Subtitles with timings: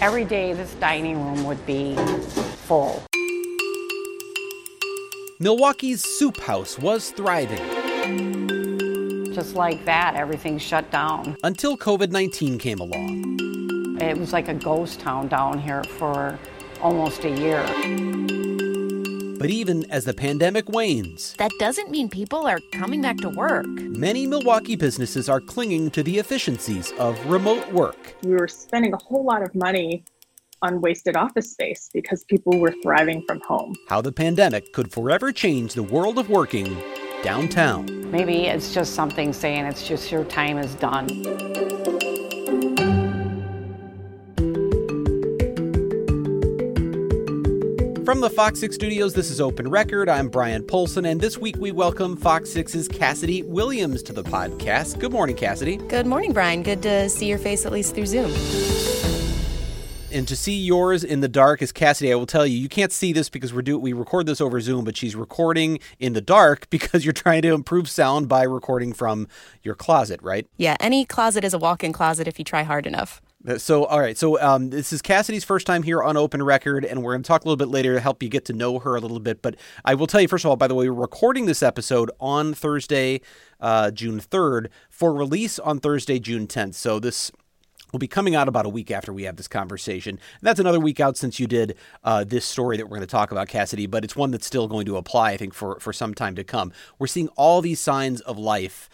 [0.00, 1.94] Every day this dining room would be
[2.64, 3.02] full.
[5.38, 7.60] Milwaukee's soup house was thriving.
[9.34, 11.36] Just like that, everything shut down.
[11.44, 13.98] Until COVID 19 came along.
[14.00, 16.38] It was like a ghost town down here for
[16.80, 17.62] almost a year.
[19.40, 23.66] But even as the pandemic wanes, that doesn't mean people are coming back to work.
[23.66, 28.16] Many Milwaukee businesses are clinging to the efficiencies of remote work.
[28.22, 30.04] We were spending a whole lot of money
[30.60, 33.74] on wasted office space because people were thriving from home.
[33.88, 36.76] How the pandemic could forever change the world of working
[37.22, 38.10] downtown.
[38.10, 41.06] Maybe it's just something saying it's just your time is done.
[48.10, 50.08] From the Fox 6 studios, this is Open Record.
[50.08, 54.98] I'm Bryan Polcyn, and this week we welcome Fox 6's Cassidy Williams to the podcast.
[54.98, 55.76] Good morning, Cassidy.
[55.76, 56.64] Good morning, Brian.
[56.64, 58.32] Good to see your face at least through Zoom.
[60.10, 62.10] And to see yours in the dark is Cassidy.
[62.10, 64.60] I will tell you, you can't see this because we're do we record this over
[64.60, 68.92] Zoom, but she's recording in the dark because you're trying to improve sound by recording
[68.92, 69.28] from
[69.62, 70.48] your closet, right?
[70.56, 73.22] Yeah, any closet is a walk-in closet if you try hard enough.
[73.46, 74.18] Uh, so, all right.
[74.18, 77.26] So, um, this is Cassidy's first time here on Open Record, and we're going to
[77.26, 79.40] talk a little bit later to help you get to know her a little bit.
[79.40, 82.10] But I will tell you, first of all, by the way, we're recording this episode
[82.20, 83.22] on Thursday,
[83.58, 86.74] uh, June 3rd, for release on Thursday, June 10th.
[86.74, 87.32] So, this
[87.92, 90.10] will be coming out about a week after we have this conversation.
[90.16, 93.06] And that's another week out since you did uh, this story that we're going to
[93.06, 95.92] talk about, Cassidy, but it's one that's still going to apply, I think, for, for
[95.92, 96.72] some time to come.
[96.98, 98.88] We're seeing all these signs of life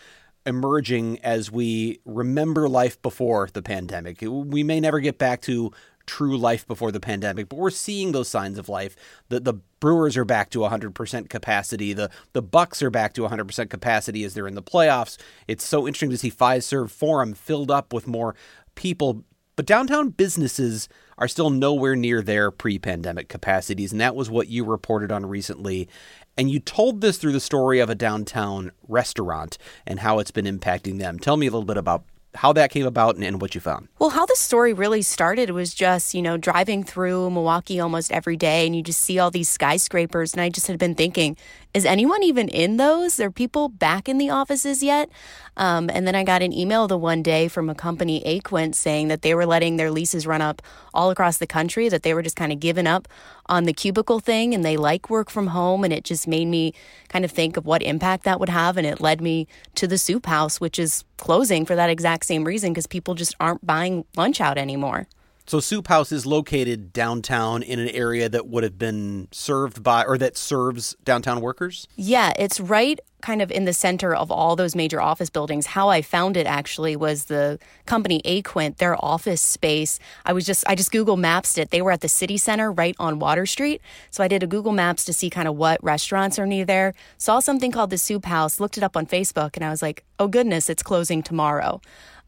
[0.46, 4.18] emerging as we remember life before the pandemic.
[4.22, 5.72] We may never get back to
[6.06, 8.96] true life before the pandemic, but we're seeing those signs of life.
[9.28, 11.92] The the Brewers are back to 100% capacity.
[11.92, 15.18] The the Bucks are back to 100% capacity as they're in the playoffs.
[15.46, 18.34] It's so interesting to see Fiserv Forum filled up with more
[18.74, 19.24] people,
[19.56, 24.64] but downtown businesses are still nowhere near their pre-pandemic capacities, and that was what you
[24.64, 25.88] reported on recently.
[26.36, 30.44] And you told this through the story of a downtown restaurant and how it's been
[30.44, 31.18] impacting them.
[31.18, 32.04] Tell me a little bit about
[32.34, 33.88] how that came about and, what you found.
[33.98, 38.36] Well, how the story really started was just, you know, driving through Milwaukee almost every
[38.36, 40.34] day and you just see all these skyscrapers.
[40.34, 41.36] And I just had been thinking,
[41.76, 43.20] is anyone even in those?
[43.20, 45.10] Are people back in the offices yet?
[45.58, 49.08] Um, and then I got an email the one day from a company, Aquent, saying
[49.08, 50.62] that they were letting their leases run up
[50.94, 53.06] all across the country, that they were just kind of giving up
[53.44, 55.84] on the cubicle thing and they like work from home.
[55.84, 56.72] And it just made me
[57.10, 58.78] kind of think of what impact that would have.
[58.78, 62.44] And it led me to the soup house, which is closing for that exact same
[62.44, 65.08] reason because people just aren't buying lunch out anymore.
[65.48, 70.04] So Soup House is located downtown in an area that would have been served by
[70.04, 71.86] or that serves downtown workers?
[71.94, 75.66] Yeah, it's right kind of in the center of all those major office buildings.
[75.66, 79.98] How I found it actually was the company Aquent, their office space.
[80.24, 81.70] I was just I just Google Maps it.
[81.70, 83.80] They were at the city center right on Water Street.
[84.10, 86.92] So I did a Google Maps to see kind of what restaurants are near there.
[87.18, 90.04] Saw something called the Soup House, looked it up on Facebook, and I was like,
[90.18, 91.80] oh goodness, it's closing tomorrow.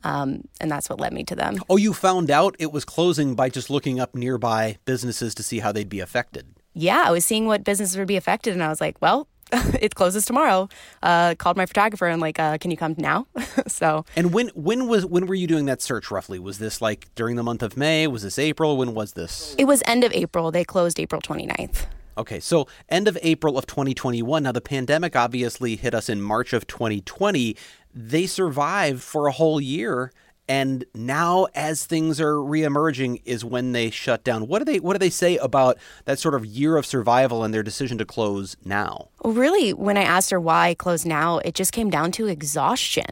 [0.04, 1.58] Um, and that's what led me to them.
[1.68, 5.58] Oh, you found out it was closing by just looking up nearby businesses to see
[5.58, 6.46] how they'd be affected.
[6.74, 9.26] Yeah, I was seeing what businesses would be affected, and I was like, well,
[9.80, 10.68] it closes tomorrow.
[11.02, 13.26] Uh, called my photographer and like, uh, can you come now?
[13.66, 14.04] so.
[14.14, 16.38] And when when was when were you doing that search roughly?
[16.38, 18.06] Was this like during the month of May?
[18.06, 18.76] Was this April?
[18.76, 19.54] When was this?
[19.58, 20.50] It was end of April.
[20.50, 21.86] They closed April 29th.
[22.18, 24.42] Okay, so end of April of 2021.
[24.42, 27.56] Now the pandemic obviously hit us in March of 2020
[27.94, 30.12] they survived for a whole year
[30.48, 34.48] and now as things are reemerging is when they shut down.
[34.48, 35.76] What do they what do they say about
[36.06, 39.10] that sort of year of survival and their decision to close now?
[39.22, 43.04] Well really when i asked her why close now it just came down to exhaustion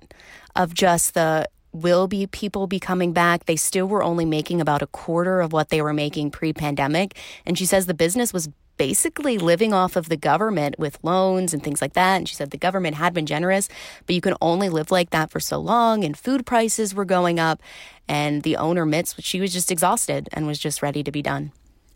[0.55, 1.47] of just the
[1.77, 5.53] will be people be coming back they still were only making about a quarter of
[5.53, 10.09] what they were making pre-pandemic and she says the business was basically living off of
[10.09, 12.17] the government with loans and things like that.
[12.17, 13.69] And she said the government had been generous,
[14.07, 16.05] but you can only live like that for so long.
[16.05, 17.63] And food prices were going up.
[18.09, 21.53] And the owner admits she was just exhausted and was just ready to be done.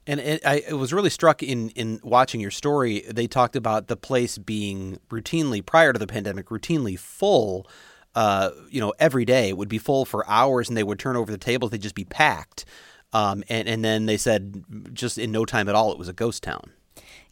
[0.07, 3.05] And it, I it was really struck in, in watching your story.
[3.09, 7.69] They talked about the place being routinely, prior to the pandemic, routinely full
[8.15, 9.49] uh, you know, every day.
[9.49, 11.71] It would be full for hours, and they would turn over the tables.
[11.71, 12.65] They'd just be packed.
[13.13, 16.13] Um, and and then they said, just in no time at all, it was a
[16.13, 16.73] ghost town.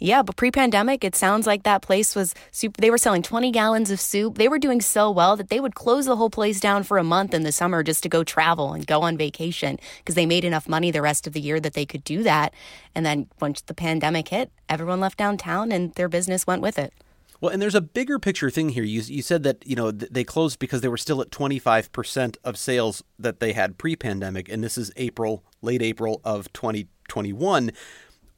[0.00, 2.80] Yeah, but pre-pandemic, it sounds like that place was super.
[2.80, 4.38] They were selling 20 gallons of soup.
[4.38, 7.04] They were doing so well that they would close the whole place down for a
[7.04, 10.44] month in the summer just to go travel and go on vacation because they made
[10.44, 12.54] enough money the rest of the year that they could do that.
[12.94, 16.92] And then once the pandemic hit, everyone left downtown and their business went with it.
[17.40, 18.82] Well, and there's a bigger picture thing here.
[18.82, 22.56] You, you said that you know they closed because they were still at 25% of
[22.56, 27.73] sales that they had pre-pandemic, and this is April, late April of 2021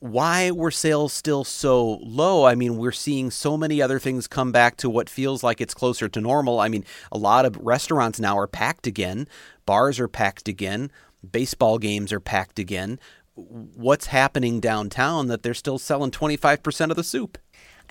[0.00, 2.46] why were sales still so low?
[2.46, 5.74] I mean, we're seeing so many other things come back to what feels like it's
[5.74, 6.58] closer to normal.
[6.58, 9.28] I mean, a lot of restaurants now are packed again,
[9.66, 10.90] bars are packed again,
[11.30, 12.98] baseball games are packed again.
[13.34, 17.38] What's happening downtown that they're still selling 25% of the soup?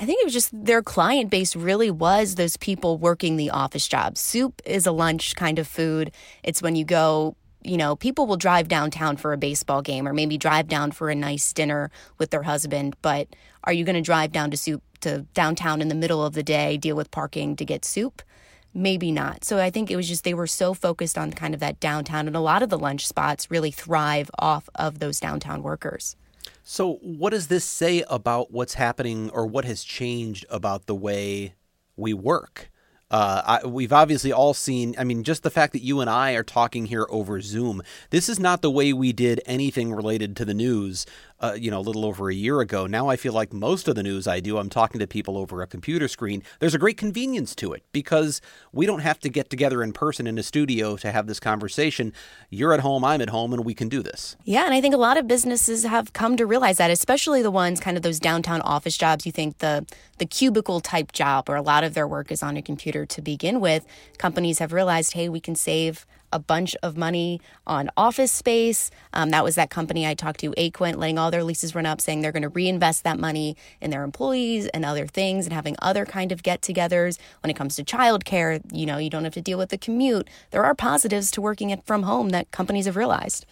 [0.02, 3.86] I think it was just their client base really was those people working the office
[3.86, 4.22] jobs.
[4.22, 6.14] Soup is a lunch kind of food.
[6.42, 10.14] It's when you go you know, people will drive downtown for a baseball game or
[10.14, 13.28] maybe drive down for a nice dinner with their husband, but
[13.66, 16.42] are you going to drive down to soup to downtown in the middle of the
[16.42, 18.22] day, deal with parking to get soup?
[18.74, 19.44] Maybe not.
[19.44, 22.28] So I think it was just they were so focused on kind of that downtown
[22.28, 26.16] and a lot of the lunch spots really thrive off of those downtown workers.
[26.64, 31.56] So what does this say about what's happening or what has changed about the way
[31.96, 32.70] we work?
[33.12, 36.34] Uh, I, we've obviously all seen, I mean, just the fact that you and I
[36.34, 37.82] are talking here over Zoom,
[38.12, 41.08] this is not the way we did anything related to the news
[41.42, 42.86] uh, you know, a little over a year ago.
[42.86, 45.62] Now I feel like most of the news I do, I'm talking to people over
[45.62, 46.44] a computer screen.
[46.60, 48.42] There's a great convenience to it because
[48.72, 52.14] we don't have to get together in person in a studio to have this conversation.
[52.50, 54.36] You're at home, I'm at home, and we can do this.
[54.44, 57.52] Yeah, and I think a lot of businesses have come to realize that, especially the
[57.52, 59.26] ones kind of those downtown office jobs.
[59.26, 59.86] You think the
[60.18, 63.22] the cubicle type job where a lot of their work is on a computer to
[63.22, 63.86] begin with.
[64.18, 68.92] Companies have realized, hey, we can save a bunch of money on office space.
[69.14, 72.02] Um, that was that company I talked to, Aquent, letting all their leases run up,
[72.02, 75.76] saying they're going to reinvest that money in their employees and other things and having
[75.82, 77.18] other kind of get-togethers.
[77.42, 80.30] When it comes to childcare, you know, you don't have to deal with the commute.
[80.52, 83.46] There are positives to working it from home that companies have realized.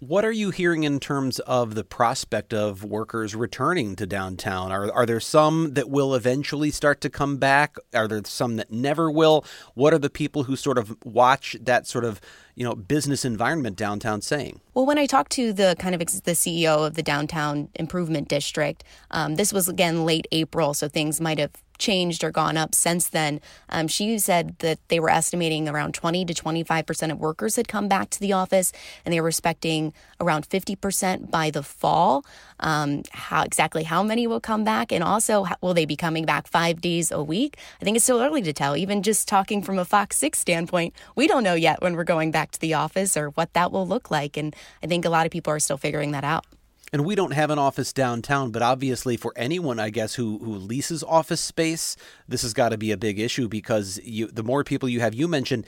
[0.00, 4.72] What are you hearing in terms of the prospect of workers returning to downtown?
[4.72, 7.76] Are, are there some that will eventually start to come back?
[7.92, 9.44] Are there some that never will?
[9.74, 12.18] What are the people who sort of watch that sort of
[12.54, 14.60] you know business environment downtown saying?
[14.74, 18.28] Well, when I talked to the kind of ex- the CEO of the downtown improvement
[18.28, 22.74] district, um, this was again late April, so things might have changed or gone up
[22.74, 23.40] since then.
[23.70, 27.66] Um, she said that they were estimating around 20 to 25 percent of workers had
[27.66, 28.72] come back to the office,
[29.04, 32.24] and they were expecting around 50 percent by the fall.
[32.60, 36.24] Um, how exactly how many will come back, and also how, will they be coming
[36.24, 37.56] back five days a week?
[37.80, 38.76] I think it's still early to tell.
[38.76, 42.30] Even just talking from a Fox Six standpoint, we don't know yet when we're going
[42.30, 45.26] back to the office or what that will look like, and I think a lot
[45.26, 46.44] of people are still figuring that out.
[46.92, 50.56] And we don't have an office downtown, but obviously for anyone, I guess, who who
[50.56, 51.96] leases office space,
[52.26, 55.14] this has got to be a big issue because you the more people you have,
[55.14, 55.66] you mentioned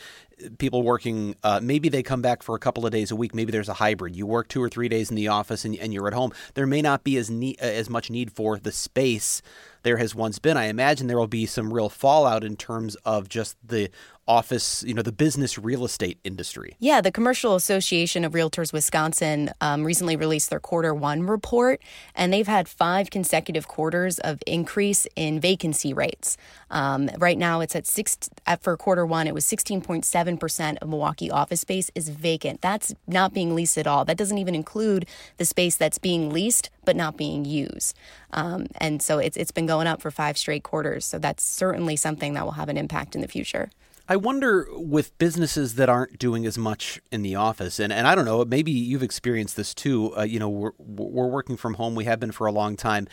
[0.58, 3.34] people working, uh, maybe they come back for a couple of days a week.
[3.34, 4.16] Maybe there's a hybrid.
[4.16, 6.32] You work two or three days in the office and, and you're at home.
[6.54, 9.42] There may not be as need, as much need for the space
[9.82, 10.56] there has once been.
[10.56, 13.90] I imagine there will be some real fallout in terms of just the
[14.28, 16.76] office, you know, the business real estate industry.
[16.78, 21.82] Yeah, the Commercial Association of Realtors Wisconsin um, recently released their quarter one report,
[22.14, 26.36] and they've had five consecutive quarters of increase in vacancy rates.
[26.70, 28.30] Um, right now, it's at six
[28.60, 29.26] for quarter one.
[29.26, 32.60] It was sixteen point seven percent of Milwaukee office space is vacant.
[32.60, 34.04] That's not being leased at all.
[34.04, 37.96] That doesn't even include the space that's being leased but not being used.
[38.32, 41.04] Um, and so it's it's been going up for five straight quarters.
[41.04, 43.70] So that's certainly something that will have an impact in the future.
[44.08, 48.14] I wonder with businesses that aren't doing as much in the office, and, and I
[48.16, 50.14] don't know, maybe you've experienced this too.
[50.16, 53.06] Uh, you know, we're, we're working from home, we have been for a long time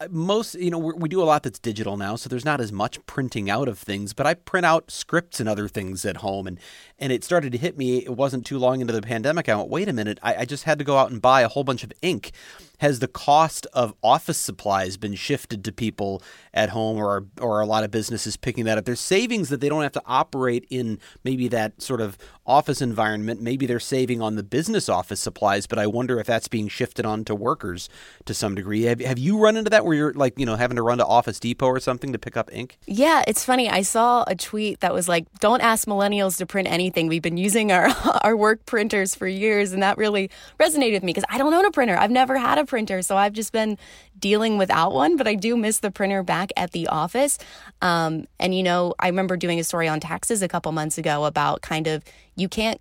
[0.00, 2.70] Uh, most you know we do a lot that's digital now so there's not as
[2.70, 6.46] much printing out of things but i print out scripts and other things at home
[6.46, 6.60] and
[7.00, 9.68] and it started to hit me it wasn't too long into the pandemic i went
[9.68, 11.82] wait a minute i, I just had to go out and buy a whole bunch
[11.82, 12.30] of ink.
[12.78, 16.22] Has the cost of office supplies been shifted to people
[16.54, 18.84] at home or or a lot of businesses picking that up?
[18.84, 22.16] There's savings that they don't have to operate in maybe that sort of
[22.48, 23.40] office environment.
[23.40, 27.04] Maybe they're saving on the business office supplies but i wonder if that's being shifted
[27.04, 27.88] on to workers
[28.24, 28.82] to some degree.
[28.82, 31.06] Have, have you run into that where you're like you know having to run to
[31.06, 32.78] office depot or something to pick up ink?
[32.86, 33.68] Yeah it's funny.
[33.68, 37.06] I saw a tweet that was like don't ask millennials to print anything.
[37.08, 37.88] We've been using our
[38.22, 39.72] our work printers for years.
[39.72, 41.96] And that really resonated with me because i don't own a printer.
[41.96, 43.02] I've never had a printer.
[43.02, 43.76] So I've just been
[44.18, 47.38] dealing without one, but I do miss the printer back at the office.
[47.82, 51.24] Um, and, you know, I remember doing a story on taxes a couple months ago
[51.24, 52.02] about kind of
[52.38, 52.80] you can't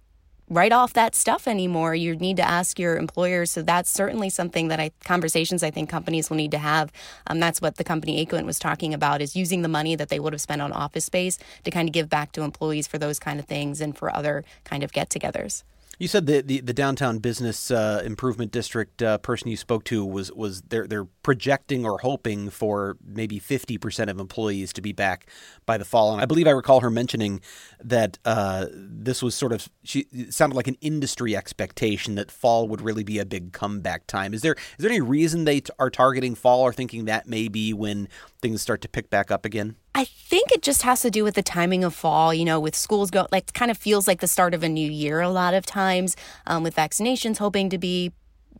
[0.50, 1.94] write off that stuff anymore.
[1.94, 3.46] You need to ask your employer.
[3.46, 6.92] So that's certainly something that I conversations I think companies will need to have.
[7.26, 10.20] Um, that's what the company Aquent was talking about is using the money that they
[10.20, 13.20] would have spent on office space to kind of give back to employees for those
[13.20, 15.64] kind of things and for other kind of get-togethers.
[16.00, 20.06] You said the, the, the downtown business uh, improvement district uh, person you spoke to
[20.06, 24.92] was was they're they're projecting or hoping for maybe fifty percent of employees to be
[24.92, 25.28] back
[25.66, 26.14] by the fall.
[26.14, 27.42] And I believe I recall her mentioning
[27.84, 32.82] that uh, this was sort of she sounded like an industry expectation that fall would
[32.82, 34.36] really be a big comeback time.
[34.36, 37.48] Is there is there any reason they t- are targeting fall or thinking that may
[37.48, 38.08] be when
[38.48, 39.76] things start to pick back up again?
[39.94, 42.76] I think it just has to do with the timing of fall, you know, with
[42.76, 45.54] schools go like kind of feels like the start of a new year a lot
[45.54, 48.14] of times um, with vaccinations hoping to be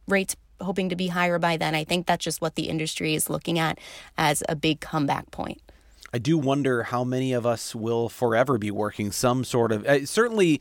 [0.08, 1.74] rates hoping to be higher by then.
[1.74, 3.80] I think that's just what the industry is looking at
[4.18, 5.62] as a big comeback point.
[6.14, 10.06] I do wonder how many of us will forever be working some sort of uh,
[10.06, 10.60] certainly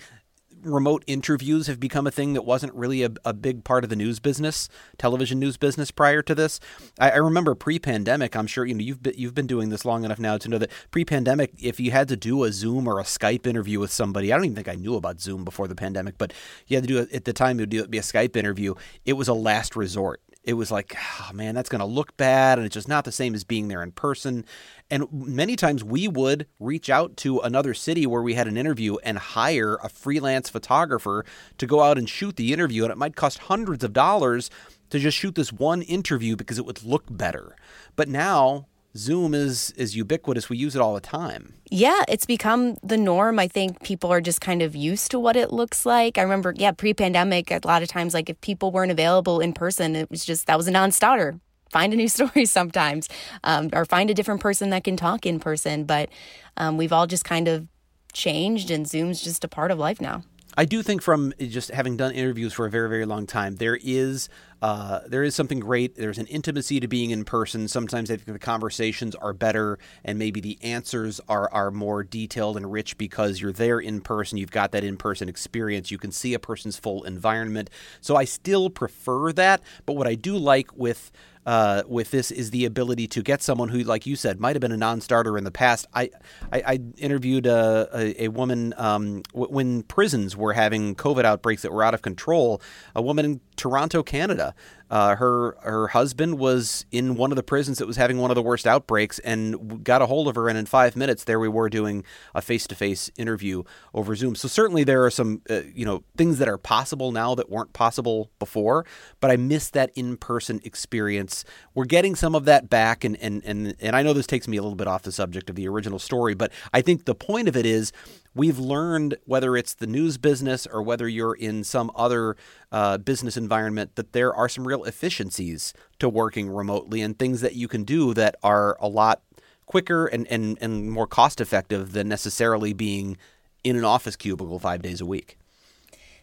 [0.69, 3.97] remote interviews have become a thing that wasn't really a, a, big part of the
[3.97, 4.69] news business,
[4.99, 6.59] television news business prior to this.
[6.99, 8.35] I, I remember pre-pandemic.
[8.35, 10.59] I'm sure you know you've been, you've been doing this long enough now to know
[10.59, 14.33] that pre-pandemic, if you had to do a Zoom or a Skype interview with somebody,
[14.33, 16.33] I don't even think I knew about Zoom before the pandemic, but
[16.67, 17.59] you had to do it at the time.
[17.59, 18.75] It would, do, it would be a Skype interview.
[19.05, 22.59] It was a last resort it was like, oh, man, that's going to look bad.
[22.59, 24.45] And it's just not the same as being there in person.
[24.89, 28.97] And many times we would reach out to another city where we had an interview
[29.03, 31.27] and hire a freelance photographer
[31.59, 32.85] to go out and shoot the interview.
[32.85, 34.49] And it might cost hundreds of dollars
[34.91, 37.57] to just shoot this one interview because it would look better.
[37.97, 40.49] But now Zoom is is ubiquitous.
[40.49, 41.55] We use it all the time.
[41.71, 43.39] Yeah, it's become the norm.
[43.39, 46.19] I think people are just kind of used to what it looks like.
[46.19, 49.97] I remember, yeah, pre-pandemic, a lot of times, like if people weren't available in person,
[49.97, 51.41] it was just that was a non-starter.
[51.71, 53.09] Find a new story sometimes,
[53.45, 55.85] um, or find a different person that can talk in person.
[55.85, 56.09] But
[56.57, 57.67] um, we've all just kind of
[58.13, 60.23] changed, and Zoom's just a part of life now.
[60.59, 63.79] I do think from just having done interviews for a very, very long time, there
[63.83, 64.31] is
[64.63, 65.97] uh, there is something great.
[65.97, 67.69] There's an intimacy to being in person.
[67.69, 72.57] Sometimes I think the conversations are better, and maybe the answers are are more detailed
[72.57, 74.39] and rich because you're there in person.
[74.39, 75.91] You've got that in person experience.
[75.91, 77.69] You can see a person's full environment.
[78.01, 79.61] So I still prefer that.
[79.85, 81.13] But what I do like with
[81.47, 84.61] uh, with this is the ability to get someone who, like you said, might have
[84.61, 85.87] been a non-starter in the past.
[85.95, 86.11] I
[86.53, 91.63] I, I interviewed a, a, a woman um, w- when prisons were having COVID outbreaks
[91.63, 92.61] that were out of control.
[92.95, 94.55] A woman Toronto, Canada,
[94.89, 98.37] uh, her her husband was in one of the prisons that was having one of
[98.37, 100.49] the worst outbreaks, and got a hold of her.
[100.49, 104.37] And in five minutes, there we were doing a face to face interview over Zoom.
[104.37, 107.73] So certainly there are some uh, you know things that are possible now that weren't
[107.73, 108.87] possible before.
[109.21, 111.45] But I miss that in person experience.
[111.75, 114.57] We're getting some of that back, and and and and I know this takes me
[114.57, 117.49] a little bit off the subject of the original story, but I think the point
[117.49, 117.93] of it is
[118.37, 122.37] we've learned whether it's the news business or whether you're in some other
[122.71, 127.55] uh, business environment that there are some real efficiencies to working remotely and things that
[127.55, 129.23] you can do that are a lot
[129.65, 133.17] quicker and, and, and more cost effective than necessarily being
[133.65, 135.39] in an office cubicle five days a week.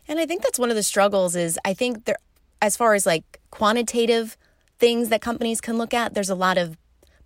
[0.07, 2.17] And I think that's one of the struggles is I think there
[2.61, 4.37] as far as like quantitative
[4.79, 6.77] things that companies can look at, there's a lot of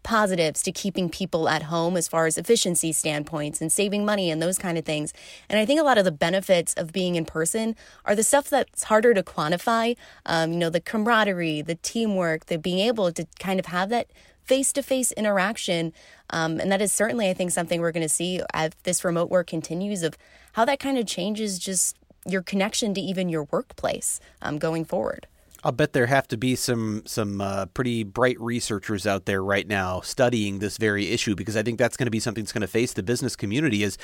[0.08, 4.42] positives to keeping people at home as far as efficiency standpoints and saving money and
[4.42, 5.12] those kind of things.
[5.50, 8.50] And I think a lot of the benefits of being in person are the stuff
[8.50, 9.98] that's harder to quantify.
[10.26, 14.08] Um, you know, the camaraderie, the teamwork, the being able to kind of have that
[14.46, 15.92] face to face interaction.
[16.30, 19.30] Um, and that is certainly, I think, something we're going to see as this remote
[19.30, 20.18] work continues of
[20.54, 25.28] how that kind of changes just your connection to even your workplace um, going forward.
[25.64, 29.68] I'll bet there have to be some some uh, pretty bright researchers out there right
[29.68, 32.62] now studying this very issue because I think that's going to be something that's going
[32.62, 33.98] to face the business community is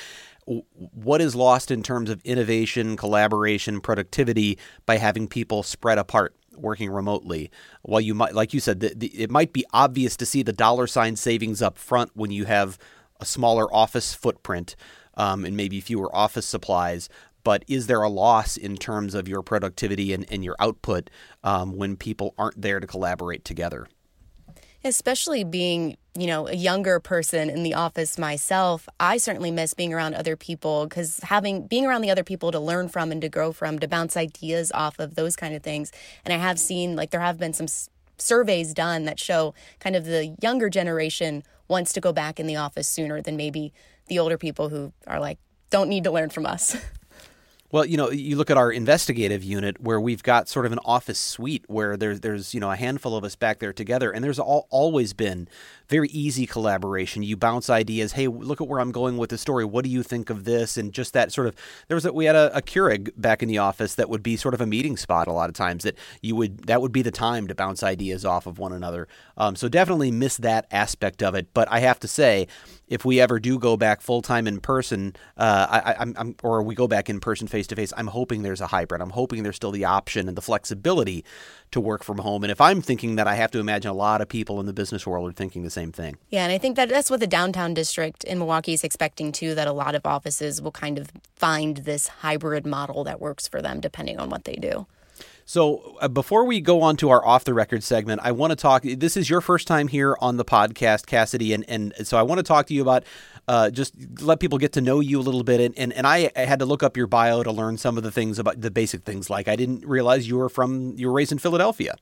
[0.46, 6.90] what is lost in terms of innovation, collaboration, productivity by having people spread apart working
[6.90, 7.50] remotely.
[7.82, 10.52] While you might, like you said, the, the, it might be obvious to see the
[10.52, 12.78] dollar sign savings up front when you have
[13.20, 14.76] a smaller office footprint
[15.16, 17.08] um, and maybe fewer office supplies
[17.44, 21.10] but is there a loss in terms of your productivity and, and your output
[21.44, 23.86] um, when people aren't there to collaborate together?
[24.82, 29.94] Especially being, you know, a younger person in the office myself, I certainly miss being
[29.94, 33.28] around other people because having being around the other people to learn from and to
[33.28, 35.92] grow from, to bounce ideas off of those kind of things.
[36.24, 37.66] And I have seen like there have been some
[38.18, 42.56] surveys done that show kind of the younger generation wants to go back in the
[42.56, 43.72] office sooner than maybe
[44.08, 45.38] the older people who are like
[45.70, 46.76] don't need to learn from us.
[47.74, 50.78] Well, you know, you look at our investigative unit where we've got sort of an
[50.84, 54.22] office suite where there's there's you know a handful of us back there together, and
[54.22, 55.48] there's all, always been
[55.88, 57.22] very easy collaboration.
[57.22, 58.12] You bounce ideas.
[58.12, 59.64] Hey, look at where I'm going with the story.
[59.64, 60.76] What do you think of this?
[60.76, 61.54] And just that sort of
[61.88, 64.36] there was a, we had a, a Keurig back in the office that would be
[64.36, 67.02] sort of a meeting spot a lot of times that you would that would be
[67.02, 69.08] the time to bounce ideas off of one another.
[69.36, 71.52] Um, so definitely miss that aspect of it.
[71.54, 72.46] But I have to say,
[72.88, 76.62] if we ever do go back full time in person, uh, I, I'm, I'm, or
[76.62, 79.00] we go back in person face to face, I'm hoping there's a hybrid.
[79.00, 81.24] I'm hoping there's still the option and the flexibility
[81.74, 82.42] to work from home.
[82.42, 84.72] And if I'm thinking that, I have to imagine a lot of people in the
[84.72, 86.16] business world are thinking the same thing.
[86.30, 89.54] Yeah, and I think that that's what the downtown district in Milwaukee is expecting too.
[89.54, 93.60] That a lot of offices will kind of find this hybrid model that works for
[93.60, 94.86] them, depending on what they do.
[95.46, 98.56] So, uh, before we go on to our off the record segment, I want to
[98.56, 98.82] talk.
[98.82, 102.38] This is your first time here on the podcast, Cassidy, and, and so I want
[102.38, 103.04] to talk to you about
[103.48, 105.60] uh, just let people get to know you a little bit.
[105.60, 108.02] And, and, and I, I, had to look up your bio to learn some of
[108.02, 109.28] the things about the basic things.
[109.28, 111.94] Like I didn't realize you were from you were raised in Philadelphia,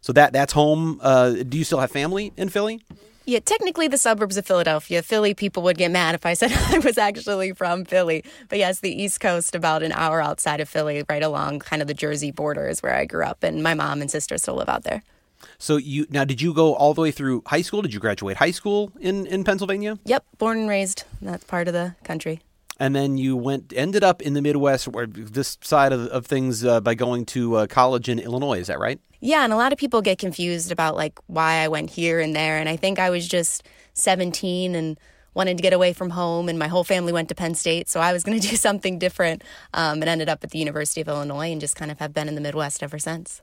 [0.00, 1.00] so that that's home.
[1.02, 2.82] Uh, do you still have family in Philly?
[3.26, 5.02] Yeah, technically the suburbs of Philadelphia.
[5.02, 8.22] Philly people would get mad if I said I was actually from Philly.
[8.50, 11.88] But yes, the East Coast, about an hour outside of Philly, right along kind of
[11.88, 14.68] the Jersey border is where I grew up, and my mom and sister still live
[14.68, 15.02] out there.
[15.58, 17.82] So you now did you go all the way through high school?
[17.82, 19.98] Did you graduate high school in in Pennsylvania?
[20.04, 22.40] Yep, born and raised in that part of the country.
[22.80, 26.64] And then you went ended up in the Midwest, where this side of, of things,
[26.64, 28.58] uh, by going to uh, college in Illinois.
[28.58, 29.00] Is that right?
[29.20, 32.34] Yeah, and a lot of people get confused about like why I went here and
[32.34, 34.98] there, and I think I was just 17 and
[35.34, 38.00] wanted to get away from home, and my whole family went to Penn State, so
[38.00, 41.08] I was going to do something different, um, and ended up at the University of
[41.08, 43.40] Illinois, and just kind of have been in the Midwest ever since.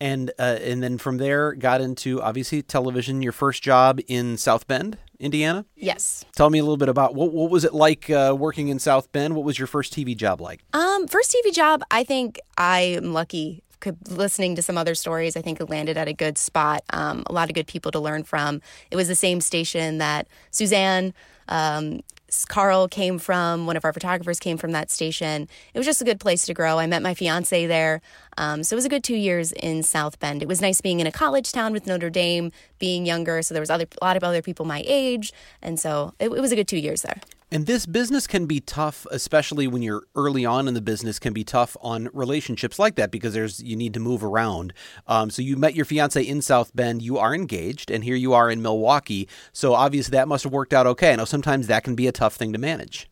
[0.00, 3.20] And uh, and then from there, got into obviously television.
[3.20, 5.64] Your first job in South Bend, Indiana.
[5.74, 6.24] Yes.
[6.36, 9.10] Tell me a little bit about what what was it like uh, working in South
[9.10, 9.34] Bend?
[9.34, 10.60] What was your first TV job like?
[10.72, 11.82] Um, first TV job.
[11.90, 15.96] I think I am lucky Could, listening to some other stories, I think it landed
[15.96, 16.84] at a good spot.
[16.90, 18.60] Um, a lot of good people to learn from.
[18.92, 21.12] It was the same station that Suzanne,
[21.48, 22.02] um,
[22.48, 23.66] Carl came from.
[23.66, 25.48] One of our photographers came from that station.
[25.74, 26.78] It was just a good place to grow.
[26.78, 28.00] I met my fiance there.
[28.36, 30.42] Um, so it was a good two years in South Bend.
[30.42, 33.42] It was nice being in a college town with Notre Dame, being younger.
[33.42, 35.32] So there was other, a lot of other people my age.
[35.62, 37.20] And so it, it was a good two years there.
[37.50, 41.32] And this business can be tough, especially when you're early on in the business, can
[41.32, 44.74] be tough on relationships like that because there's you need to move around.
[45.06, 48.34] Um, so you met your fiance in South Bend, you are engaged, and here you
[48.34, 49.28] are in Milwaukee.
[49.52, 51.12] So obviously that must have worked out okay.
[51.12, 53.08] I know sometimes that can be a tough thing to manage.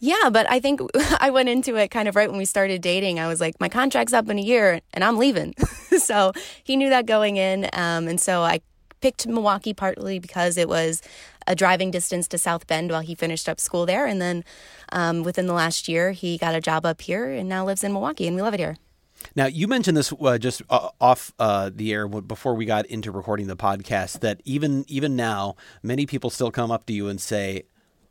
[0.00, 0.80] Yeah, but I think
[1.20, 3.20] I went into it kind of right when we started dating.
[3.20, 5.54] I was like, my contract's up in a year and I'm leaving.
[5.98, 6.32] so
[6.64, 7.68] he knew that going in.
[7.74, 8.60] Um, and so I
[9.00, 11.02] picked Milwaukee partly because it was
[11.48, 14.06] a driving distance to South Bend while he finished up school there.
[14.06, 14.44] And then
[14.92, 17.92] um, within the last year, he got a job up here and now lives in
[17.92, 18.76] Milwaukee, and we love it here.
[19.34, 23.10] Now, you mentioned this uh, just uh, off uh, the air before we got into
[23.10, 27.20] recording the podcast that even even now, many people still come up to you and
[27.20, 27.64] say,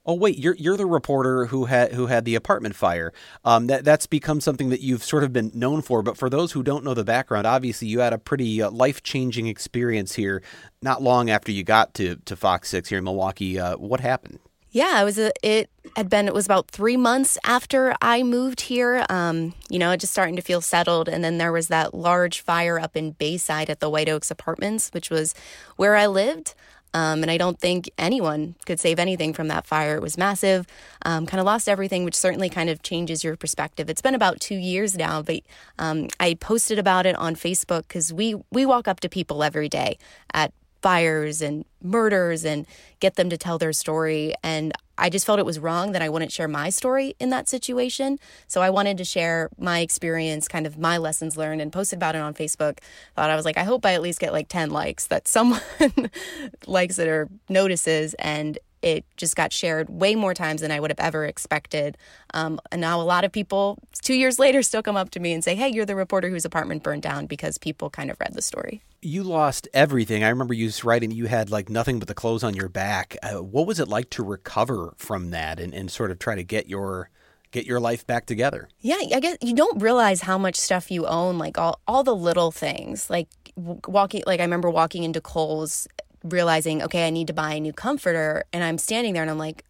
[0.07, 3.13] oh wait, you're you're the reporter who had who had the apartment fire.
[3.45, 6.01] Um, that that's become something that you've sort of been known for.
[6.01, 9.03] But for those who don't know the background, obviously you had a pretty uh, life
[9.03, 10.41] changing experience here.
[10.81, 14.39] Not long after you got to to Fox Six here in Milwaukee, uh, what happened?
[14.71, 18.61] Yeah, it was a, it had been it was about three months after I moved
[18.61, 19.05] here.
[19.09, 22.79] Um, you know, just starting to feel settled, and then there was that large fire
[22.79, 25.33] up in Bayside at the White Oaks Apartments, which was
[25.77, 26.53] where I lived.
[26.93, 29.95] Um, and I don't think anyone could save anything from that fire.
[29.95, 30.65] It was massive,
[31.03, 33.89] um, kind of lost everything, which certainly kind of changes your perspective.
[33.89, 35.41] It's been about two years now, but
[35.79, 39.69] um, I posted about it on Facebook because we we walk up to people every
[39.69, 39.97] day
[40.33, 42.65] at fires and murders and
[42.99, 44.33] get them to tell their story.
[44.43, 47.47] And I just felt it was wrong that I wouldn't share my story in that
[47.47, 48.17] situation.
[48.47, 52.15] So I wanted to share my experience, kind of my lessons learned, and posted about
[52.15, 52.79] it on Facebook.
[53.15, 55.61] Thought I was like, I hope I at least get like 10 likes, that someone
[56.67, 58.15] likes it or notices.
[58.15, 61.97] And it just got shared way more times than I would have ever expected.
[62.33, 65.33] Um, and now a lot of people, two years later, still come up to me
[65.33, 68.33] and say, Hey, you're the reporter whose apartment burned down because people kind of read
[68.33, 68.81] the story.
[69.01, 70.23] You lost everything.
[70.23, 73.15] I remember you writing you had like nothing but the clothes on your back.
[73.21, 76.43] Uh, what was it like to recover from that and, and sort of try to
[76.43, 77.09] get your
[77.51, 78.69] get your life back together.
[78.81, 82.15] Yeah, I guess you don't realize how much stuff you own, like all all the
[82.15, 83.09] little things.
[83.09, 85.87] Like walking like I remember walking into Kohl's
[86.23, 88.43] realizing, okay, I need to buy a new comforter.
[88.51, 89.63] And I'm standing there and I'm like,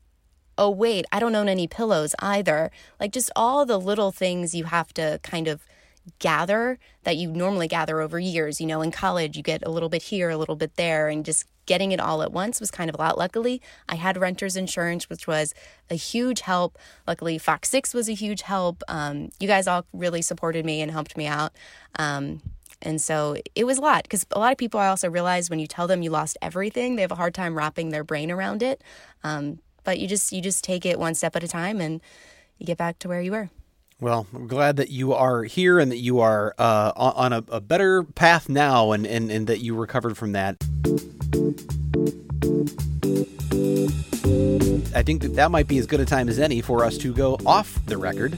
[0.57, 2.71] oh, wait, I don't own any pillows either.
[2.99, 5.65] Like just all the little things you have to kind of
[6.19, 8.59] gather that you normally gather over years.
[8.59, 11.23] You know, in college, you get a little bit here, a little bit there, and
[11.23, 13.17] just getting it all at once was kind of a lot.
[13.17, 15.53] Luckily, I had renter's insurance, which was
[15.89, 16.77] a huge help.
[17.05, 18.83] Luckily, Fox 6 was a huge help.
[18.87, 21.51] Um, you guys all really supported me and helped me out.
[21.99, 22.41] Um,
[22.81, 25.59] and so it was a lot because a lot of people I also realize when
[25.59, 28.61] you tell them you lost everything, they have a hard time wrapping their brain around
[28.61, 28.83] it.
[29.23, 32.01] Um, but you just you just take it one step at a time and
[32.57, 33.49] you get back to where you were.
[33.99, 37.59] Well, I'm glad that you are here and that you are uh, on a, a,
[37.59, 40.57] better path now and, and, and that you recovered from that.
[44.93, 47.11] I think that that might be as good a time as any for us to
[47.11, 48.37] go off the record.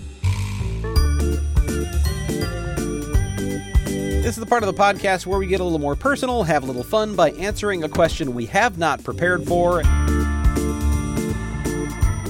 [4.29, 6.61] This is the part of the podcast where we get a little more personal, have
[6.61, 9.81] a little fun by answering a question we have not prepared for.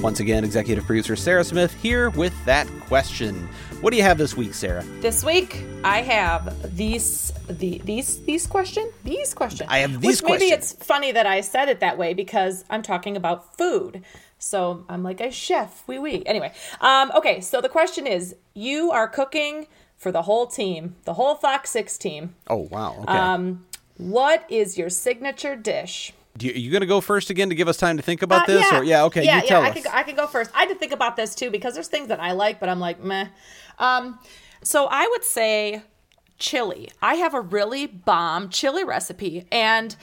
[0.01, 3.49] Once again, executive producer Sarah Smith here with that question.
[3.81, 4.81] What do you have this week, Sarah?
[5.01, 9.69] This week I have these the these these question these questions.
[9.69, 12.81] I have these Which maybe it's funny that I said it that way because I'm
[12.81, 14.05] talking about food.
[14.37, 16.23] So I'm like a chef, wee wee.
[16.25, 17.41] Anyway, um, okay.
[17.41, 19.67] So the question is: You are cooking
[19.99, 22.33] for the whole team, the whole Fox Six team.
[22.47, 22.95] Oh wow!
[23.01, 23.13] Okay.
[23.13, 23.65] Um,
[23.97, 26.13] what is your signature dish?
[26.39, 28.43] You, are you going to go first again to give us time to think about
[28.43, 28.65] uh, this?
[28.71, 28.79] Yeah.
[28.79, 29.71] Or yeah, okay, yeah, you tell yeah, us.
[29.71, 30.51] I can, go, I can go first.
[30.55, 32.79] I had to think about this too because there's things that I like, but I'm
[32.79, 33.27] like meh.
[33.77, 34.19] Um,
[34.63, 35.83] so I would say
[36.37, 36.89] chili.
[37.01, 39.95] I have a really bomb chili recipe, and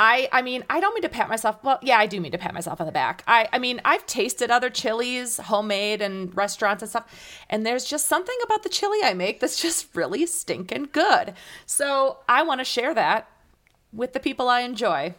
[0.00, 1.62] I I mean I don't mean to pat myself.
[1.62, 3.22] Well, yeah, I do mean to pat myself on the back.
[3.28, 7.06] I I mean I've tasted other chilies, homemade and restaurants and stuff,
[7.50, 11.34] and there's just something about the chili I make that's just really stinking good.
[11.66, 13.28] So I want to share that
[13.92, 15.14] with the people I enjoy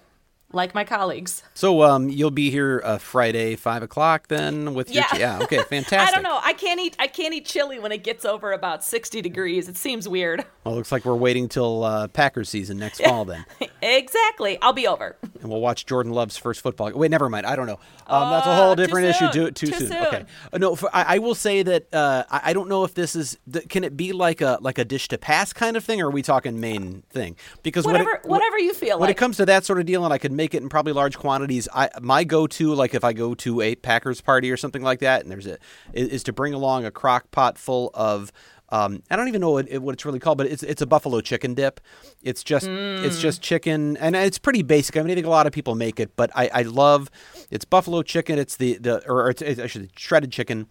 [0.54, 1.44] like my colleagues.
[1.54, 5.08] So um, you'll be here uh, Friday, five o'clock, then with yeah.
[5.12, 5.40] your yeah.
[5.44, 6.00] Okay, fantastic.
[6.00, 6.40] I don't know.
[6.44, 6.96] I can't eat.
[7.00, 9.68] I can't eat chili when it gets over about sixty degrees.
[9.68, 10.46] It seems weird.
[10.64, 13.46] Well, looks like we're waiting till uh, Packers season next fall then.
[13.82, 14.60] exactly.
[14.62, 15.18] I'll be over.
[15.42, 16.92] And we'll watch Jordan Love's first football.
[16.92, 17.48] Wait, never mind.
[17.48, 17.80] I don't know.
[18.06, 19.32] Um, that's a whole different issue.
[19.32, 19.88] Too, too, too soon.
[19.88, 20.04] soon.
[20.06, 20.26] Okay.
[20.54, 23.16] Uh, no, for, I, I, will say that uh, I, I, don't know if this
[23.16, 23.40] is.
[23.70, 26.12] Can it be like a like a dish to pass kind of thing, or are
[26.12, 27.38] we talking main thing?
[27.64, 29.00] Because whatever it, whatever you feel.
[29.00, 29.16] When like.
[29.16, 31.20] it comes to that sort of deal, and I could make it in probably large
[31.20, 31.68] quantities.
[31.72, 35.00] I my go to like if I go to a Packers party or something like
[35.00, 35.60] that, and there's a
[35.94, 38.32] is, is to bring along a crock pot full of
[38.70, 40.88] um, I don't even know what, it, what, it's really called, but it's it's a
[40.88, 41.80] buffalo chicken dip.
[42.24, 43.04] It's just mm.
[43.04, 44.98] it's just chicken, and it's pretty basic.
[44.98, 47.12] I mean, I think a lot of people make it, but I, I love
[47.52, 48.40] it's buffalo chicken.
[48.40, 50.68] It's the the or it's, it's actually shredded chicken,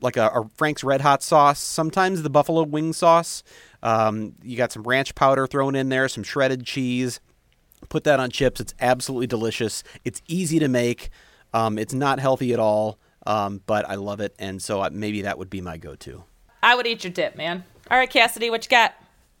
[0.00, 1.60] like a, a, Frank's Red Hot sauce.
[1.60, 3.42] Sometimes the buffalo wing sauce.
[3.82, 7.20] Um, you got some ranch powder thrown in there, some shredded cheese.
[7.88, 8.60] Put that on chips.
[8.60, 9.82] It's absolutely delicious.
[10.04, 11.10] It's easy to make.
[11.52, 15.38] Um, it's not healthy at all, um, but I love it, and so maybe that
[15.38, 16.24] would be my go-to.
[16.62, 17.64] I would eat your dip, man.
[17.90, 18.94] All right, Cassidy, what you got?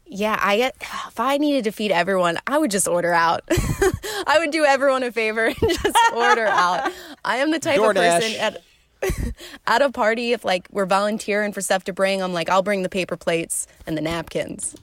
[0.06, 0.76] Yeah, I get.
[1.08, 3.42] If I needed to feed everyone, I would just order out.
[3.50, 6.92] I would do everyone a favor and just order out.
[7.24, 8.16] I am the type DoorDash.
[8.16, 8.62] of person at
[9.66, 12.22] at a party if like we're volunteering for stuff to bring.
[12.22, 14.76] I'm like, I'll bring the paper plates and the napkins,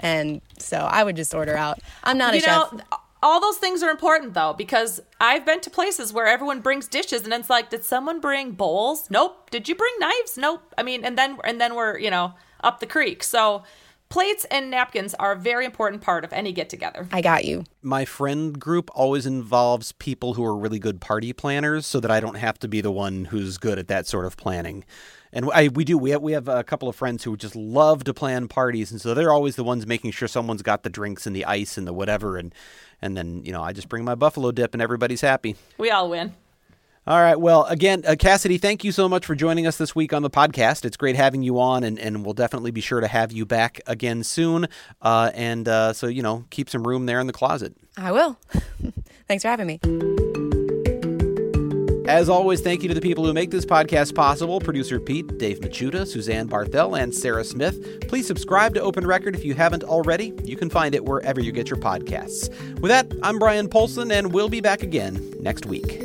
[0.00, 1.80] and so I would just order out.
[2.04, 5.60] I'm not you a know, chef all those things are important though because I've been
[5.60, 9.08] to places where everyone brings dishes and it's like, did someone bring bowls?
[9.10, 9.50] Nope.
[9.50, 10.36] Did you bring knives?
[10.36, 10.74] Nope.
[10.76, 13.22] I mean, and then and then we're you know up the creek.
[13.22, 13.62] So
[14.08, 17.08] plates and napkins are a very important part of any get together.
[17.12, 17.64] I got you.
[17.80, 22.20] My friend group always involves people who are really good party planners so that I
[22.20, 24.84] don't have to be the one who's good at that sort of planning
[25.32, 25.96] and I, we do.
[25.96, 29.00] We have we have a couple of friends who just love to plan parties, and
[29.00, 31.86] so they're always the ones making sure someone's got the drinks and the ice and
[31.86, 32.54] the whatever, and
[33.00, 35.56] and then you know I just bring my buffalo dip, and everybody's happy.
[35.78, 36.34] We all win.
[37.04, 37.38] All right.
[37.38, 40.30] Well, again, uh, Cassidy, thank you so much for joining us this week on the
[40.30, 40.84] podcast.
[40.84, 43.80] It's great having you on, and, and we'll definitely be sure to have you back
[43.88, 44.68] again soon.
[45.00, 47.74] Uh, and uh, so, you know, keep some room there in the closet.
[47.96, 48.38] I will.
[49.26, 50.41] Thanks for having me.
[52.12, 55.60] As always, thank you to the people who make this podcast possible producer Pete, Dave
[55.60, 58.06] Machuda, Suzanne Barthel, and Sarah Smith.
[58.06, 60.34] Please subscribe to Open Record if you haven't already.
[60.44, 62.50] You can find it wherever you get your podcasts.
[62.80, 66.02] With that, I'm Bryan Polcyn, and we'll be back again next week.